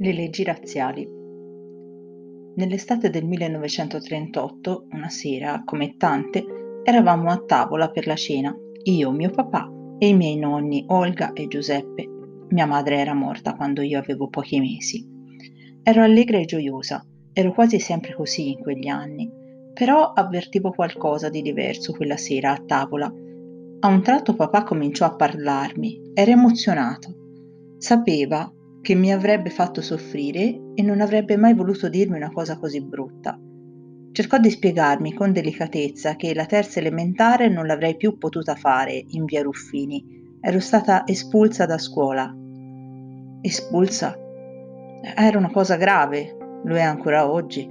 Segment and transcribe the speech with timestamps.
[0.00, 1.04] Le leggi razziali.
[2.54, 6.44] Nell'estate del 1938, una sera, come tante,
[6.84, 9.68] eravamo a tavola per la cena, io, mio papà
[9.98, 12.08] e i miei nonni Olga e Giuseppe.
[12.50, 15.04] Mia madre era morta quando io avevo pochi mesi.
[15.82, 19.28] Ero allegra e gioiosa, ero quasi sempre così in quegli anni,
[19.74, 23.12] però avvertivo qualcosa di diverso quella sera a tavola.
[23.80, 27.16] A un tratto papà cominciò a parlarmi, era emozionato.
[27.78, 28.52] Sapeva
[28.88, 33.38] che mi avrebbe fatto soffrire e non avrebbe mai voluto dirmi una cosa così brutta.
[34.12, 39.26] Cercò di spiegarmi con delicatezza che la terza elementare non l'avrei più potuta fare in
[39.26, 40.38] via Ruffini.
[40.40, 42.34] Ero stata espulsa da scuola.
[43.42, 44.18] Espulsa?
[45.14, 47.68] Era una cosa grave, lo è ancora oggi.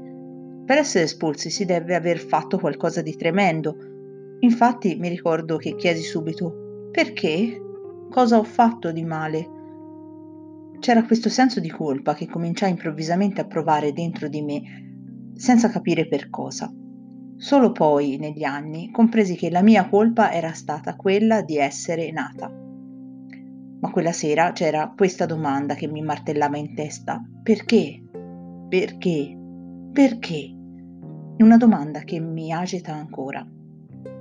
[0.68, 3.76] Per essere espulsi si deve aver fatto qualcosa di tremendo.
[4.42, 7.60] Infatti mi ricordo che chiesi subito perché?
[8.08, 9.56] Cosa ho fatto di male?
[10.80, 14.62] C'era questo senso di colpa che cominciai improvvisamente a provare dentro di me,
[15.36, 16.72] senza capire per cosa.
[17.36, 22.52] Solo poi, negli anni, compresi che la mia colpa era stata quella di essere nata.
[23.80, 27.22] Ma quella sera c'era questa domanda che mi martellava in testa.
[27.44, 28.02] Perché?
[28.68, 29.38] Perché?
[29.94, 30.56] Perché?
[31.38, 33.46] Una domanda che mi agita ancora.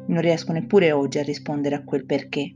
[0.08, 2.54] Non riesco neppure oggi a rispondere a quel perché.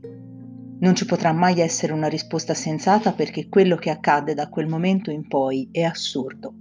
[0.81, 5.11] Non ci potrà mai essere una risposta sensata perché quello che accade da quel momento
[5.11, 6.55] in poi è assurdo.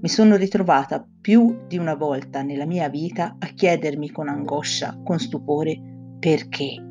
[0.00, 5.20] Mi sono ritrovata più di una volta nella mia vita a chiedermi con angoscia, con
[5.20, 5.80] stupore,
[6.18, 6.84] perché,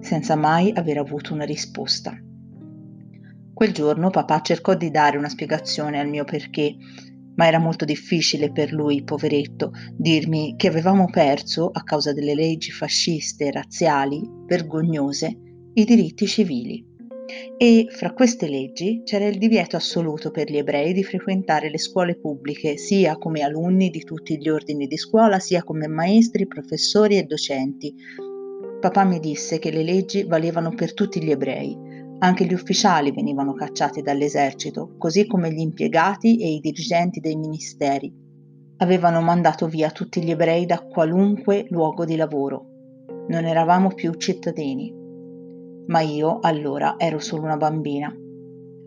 [0.00, 2.14] senza mai aver avuto una risposta.
[3.54, 6.76] Quel giorno papà cercò di dare una spiegazione al mio perché,
[7.36, 12.70] ma era molto difficile per lui, poveretto, dirmi che avevamo perso, a causa delle leggi
[12.70, 15.40] fasciste, razziali, vergognose,
[15.78, 16.82] i diritti civili.
[17.58, 22.16] E fra queste leggi c'era il divieto assoluto per gli ebrei di frequentare le scuole
[22.16, 27.24] pubbliche sia come alunni di tutti gli ordini di scuola, sia come maestri, professori e
[27.24, 27.94] docenti.
[28.80, 31.76] Papà mi disse che le leggi valevano per tutti gli ebrei.
[32.20, 38.10] Anche gli ufficiali venivano cacciati dall'esercito, così come gli impiegati e i dirigenti dei ministeri.
[38.78, 42.64] Avevano mandato via tutti gli ebrei da qualunque luogo di lavoro.
[43.28, 44.95] Non eravamo più cittadini,
[45.86, 48.14] ma io allora ero solo una bambina.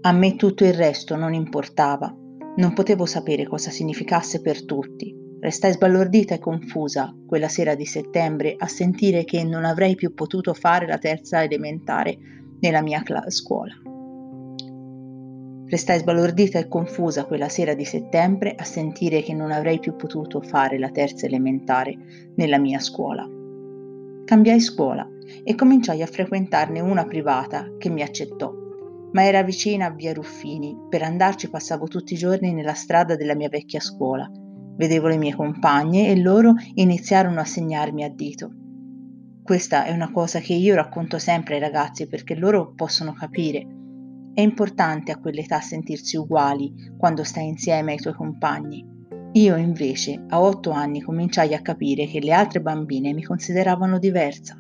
[0.02, 2.16] A me tutto il resto non importava,
[2.56, 5.16] non potevo sapere cosa significasse per tutti.
[5.40, 10.54] Restai sbalordita e confusa quella sera di settembre a sentire che non avrei più potuto
[10.54, 12.18] fare la terza elementare
[12.60, 13.74] nella mia cla- scuola.
[15.66, 20.42] Restai sbalordita e confusa quella sera di settembre a sentire che non avrei più potuto
[20.42, 21.96] fare la terza elementare
[22.36, 23.26] nella mia scuola.
[24.26, 25.08] Cambiai scuola
[25.44, 28.52] e cominciai a frequentarne una privata che mi accettò,
[29.12, 30.78] ma era vicina a via Ruffini.
[30.90, 34.30] Per andarci passavo tutti i giorni nella strada della mia vecchia scuola.
[34.76, 38.52] Vedevo le mie compagne e loro iniziarono a segnarmi a dito.
[39.44, 43.66] Questa è una cosa che io racconto sempre ai ragazzi perché loro possono capire.
[44.34, 48.86] È importante a quell'età sentirsi uguali quando stai insieme ai tuoi compagni.
[49.34, 54.58] Io invece a otto anni cominciai a capire che le altre bambine mi consideravano diversa.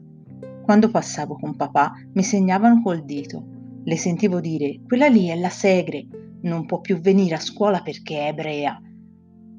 [0.69, 3.44] Quando passavo con papà mi segnavano col dito.
[3.85, 6.06] Le sentivo dire: Quella lì è la segre,
[6.41, 8.80] non può più venire a scuola perché è ebrea.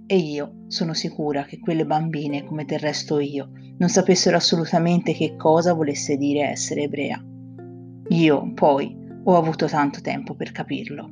[0.07, 5.35] E io sono sicura che quelle bambine, come del resto io, non sapessero assolutamente che
[5.35, 7.21] cosa volesse dire essere ebrea.
[8.11, 11.11] Io, poi, ho avuto tanto tempo per capirlo.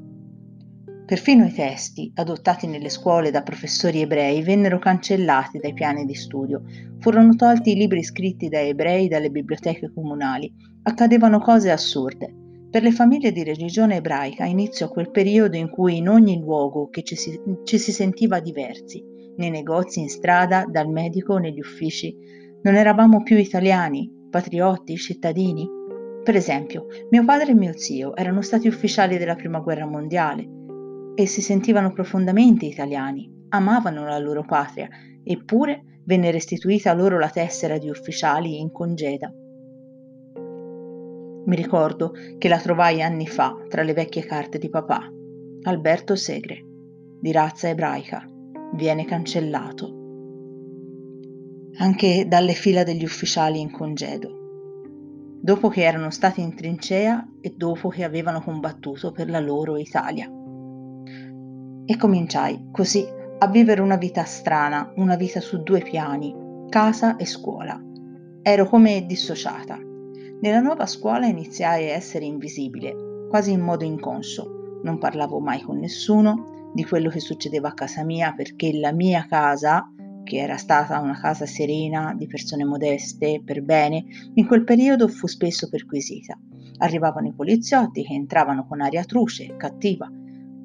[1.08, 6.60] Perfino i testi, adottati nelle scuole da professori ebrei, vennero cancellati dai piani di studio.
[6.98, 10.52] Furono tolti i libri scritti da ebrei dalle biblioteche comunali.
[10.82, 12.30] Accadevano cose assurde.
[12.70, 17.02] Per le famiglie di religione ebraica iniziò quel periodo in cui in ogni luogo che
[17.02, 19.02] ci si, ci si sentiva diversi,
[19.38, 22.14] nei negozi, in strada, dal medico, negli uffici.
[22.64, 25.66] Non eravamo più italiani, patriotti, cittadini.
[26.22, 30.56] Per esempio, mio padre e mio zio erano stati ufficiali della Prima Guerra Mondiale
[31.18, 34.88] e si sentivano profondamente italiani, amavano la loro patria,
[35.24, 39.28] eppure venne restituita loro la tessera di ufficiali in congeda.
[41.44, 45.10] Mi ricordo che la trovai anni fa tra le vecchie carte di papà.
[45.62, 46.64] Alberto Segre,
[47.20, 48.24] di razza ebraica,
[48.74, 49.96] viene cancellato.
[51.78, 54.36] Anche dalle fila degli ufficiali in congedo
[55.40, 60.28] dopo che erano stati in trincea e dopo che avevano combattuto per la loro Italia.
[61.90, 63.02] E cominciai così
[63.38, 66.34] a vivere una vita strana, una vita su due piani,
[66.68, 67.82] casa e scuola.
[68.42, 69.78] Ero come dissociata.
[70.42, 74.80] Nella nuova scuola iniziai a essere invisibile, quasi in modo inconscio.
[74.82, 79.24] non parlavo mai con nessuno di quello che succedeva a casa mia perché la mia
[79.26, 79.90] casa,
[80.24, 84.04] che era stata una casa serena di persone modeste per bene,
[84.34, 86.38] in quel periodo fu spesso perquisita.
[86.80, 90.06] Arrivavano i poliziotti che entravano con aria truce, cattiva.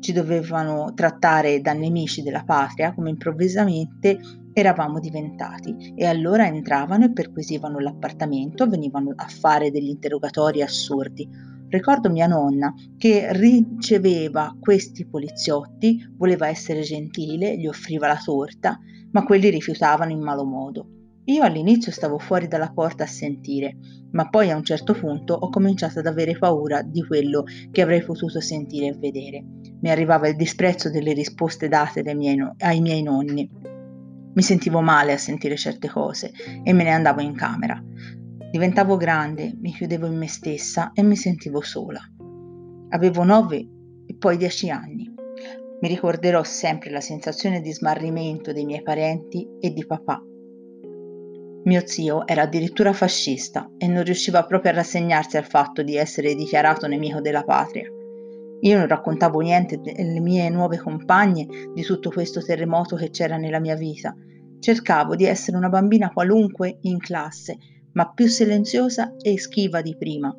[0.03, 4.19] Ci dovevano trattare da nemici della patria come improvvisamente
[4.51, 11.25] eravamo diventati e allora entravano e perquisivano l'appartamento, venivano a fare degli interrogatori assurdi.
[11.69, 18.77] Ricordo mia nonna che riceveva questi poliziotti, voleva essere gentile, gli offriva la torta,
[19.11, 21.02] ma quelli rifiutavano in malo modo.
[21.25, 23.77] Io all'inizio stavo fuori dalla porta a sentire,
[24.11, 28.03] ma poi a un certo punto ho cominciato ad avere paura di quello che avrei
[28.03, 29.41] potuto sentire e vedere.
[29.79, 33.49] Mi arrivava il disprezzo delle risposte date miei ai miei nonni.
[34.33, 36.31] Mi sentivo male a sentire certe cose
[36.61, 37.81] e me ne andavo in camera.
[38.51, 42.01] Diventavo grande, mi chiudevo in me stessa e mi sentivo sola.
[42.89, 43.65] Avevo nove
[44.05, 45.09] e poi dieci anni.
[45.79, 50.21] Mi ricorderò sempre la sensazione di smarrimento dei miei parenti e di papà.
[51.65, 56.35] Mio zio era addirittura fascista e non riusciva proprio a rassegnarsi al fatto di essere
[56.35, 57.89] dichiarato nemico della patria.
[58.61, 63.59] Io non raccontavo niente delle mie nuove compagne, di tutto questo terremoto che c'era nella
[63.59, 64.15] mia vita.
[64.59, 67.57] Cercavo di essere una bambina qualunque in classe
[67.93, 70.35] ma più silenziosa e schiva di prima.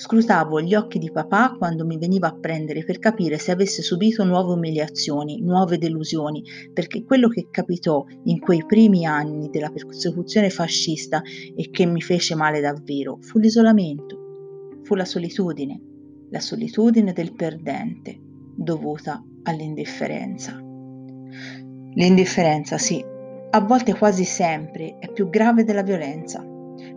[0.00, 4.24] Scrutavo gli occhi di papà quando mi veniva a prendere per capire se avesse subito
[4.24, 6.42] nuove umiliazioni, nuove delusioni,
[6.72, 11.20] perché quello che capitò in quei primi anni della persecuzione fascista
[11.54, 15.78] e che mi fece male davvero fu l'isolamento, fu la solitudine,
[16.30, 18.18] la solitudine del perdente,
[18.56, 20.58] dovuta all'indifferenza.
[21.92, 23.04] L'indifferenza, sì,
[23.50, 26.49] a volte quasi sempre è più grave della violenza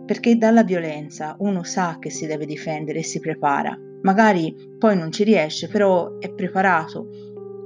[0.04, 3.76] perché dalla violenza uno sa che si deve difendere e si prepara.
[4.02, 7.08] Magari poi non ci riesce, però è preparato.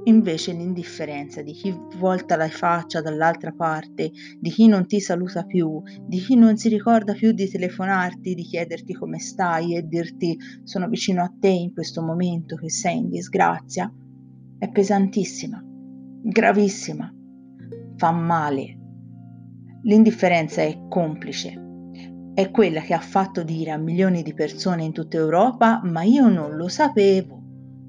[0.05, 5.81] Invece l'indifferenza di chi volta la faccia dall'altra parte, di chi non ti saluta più,
[6.07, 10.87] di chi non si ricorda più di telefonarti, di chiederti come stai e dirti sono
[10.87, 13.93] vicino a te in questo momento che sei in disgrazia,
[14.57, 15.61] è pesantissima,
[16.23, 17.13] gravissima,
[17.97, 18.77] fa male.
[19.83, 21.68] L'indifferenza è complice,
[22.39, 26.29] è quella che ha fatto dire a milioni di persone in tutta Europa ma io
[26.29, 27.43] non lo sapevo,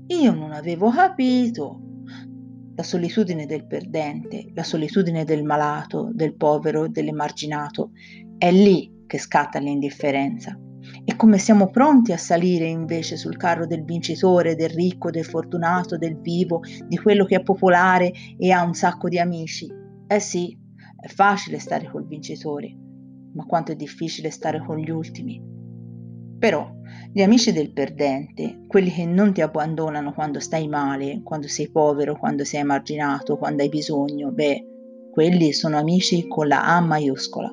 [0.09, 1.83] io non avevo capito.
[2.75, 7.93] La solitudine del perdente, la solitudine del malato, del povero, dell'emarginato,
[8.39, 10.59] è lì che scatta l'indifferenza.
[11.05, 15.97] E come siamo pronti a salire invece sul carro del vincitore, del ricco, del fortunato,
[15.97, 19.69] del vivo, di quello che è popolare e ha un sacco di amici?
[20.09, 20.59] Eh sì,
[20.99, 22.90] è facile stare col vincitore,
[23.35, 25.43] ma quanto è difficile stare con gli ultimi.
[26.39, 26.71] Però
[27.13, 32.17] gli amici del perdente, quelli che non ti abbandonano quando stai male, quando sei povero,
[32.17, 34.67] quando sei emarginato, quando hai bisogno, beh,
[35.11, 37.53] quelli sono amici con la A maiuscola.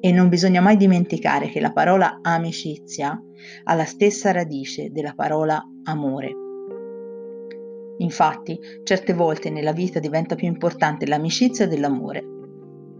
[0.00, 3.20] E non bisogna mai dimenticare che la parola amicizia
[3.64, 6.32] ha la stessa radice della parola amore.
[7.98, 12.37] Infatti, certe volte nella vita diventa più importante l'amicizia dell'amore.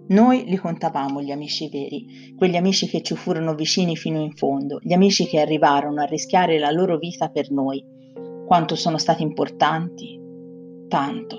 [0.08, 4.78] Noi li contavamo gli amici veri, quegli amici che ci furono vicini fino in fondo,
[4.82, 7.84] gli amici che arrivarono a rischiare la loro vita per noi.
[8.46, 10.18] Quanto sono stati importanti?
[10.88, 11.36] Tanto.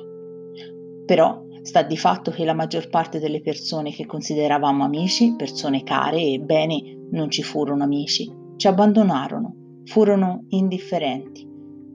[1.03, 6.21] Però sta di fatto che la maggior parte delle persone che consideravamo amici, persone care
[6.21, 11.43] e bene, non ci furono amici, ci abbandonarono, furono indifferenti,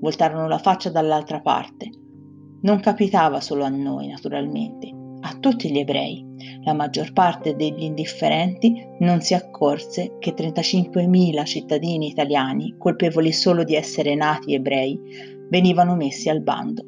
[0.00, 1.88] voltarono la faccia dall'altra parte.
[2.62, 6.32] Non capitava solo a noi, naturalmente, a tutti gli ebrei
[6.64, 13.74] la maggior parte degli indifferenti non si accorse che 35.000 cittadini italiani, colpevoli solo di
[13.74, 14.98] essere nati ebrei,
[15.50, 16.82] venivano messi al bando.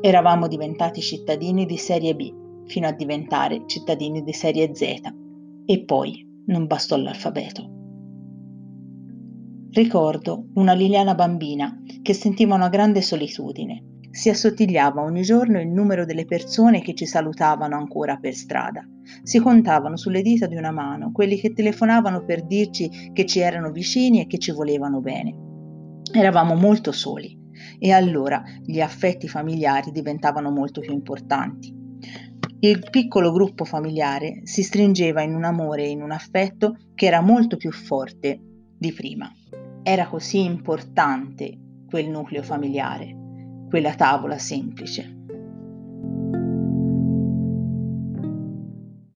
[0.00, 4.82] Eravamo diventati cittadini di serie B, fino a diventare cittadini di serie Z,
[5.64, 7.76] e poi non bastò l'alfabeto.
[9.70, 16.04] Ricordo una Liliana bambina che sentiva una grande solitudine si assottigliava ogni giorno il numero
[16.04, 18.84] delle persone che ci salutavano ancora per strada.
[19.22, 23.70] Si contavano sulle dita di una mano quelli che telefonavano per dirci che ci erano
[23.70, 25.36] vicini e che ci volevano bene.
[26.12, 27.38] Eravamo molto soli
[27.78, 31.72] e allora gli affetti familiari diventavano molto più importanti.
[32.58, 37.20] Il piccolo gruppo familiare si stringeva in un amore e in un affetto che era
[37.20, 38.40] molto più forte
[38.76, 39.30] di prima.
[39.84, 41.56] Era così importante
[41.88, 43.17] quel nucleo familiare
[43.68, 45.17] quella tavola semplice.